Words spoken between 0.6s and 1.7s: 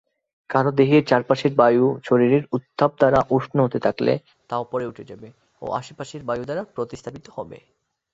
দেহের চারপাশের